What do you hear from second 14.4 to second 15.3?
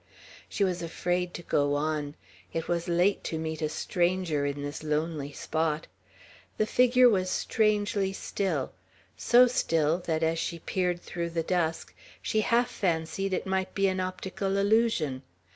illusion.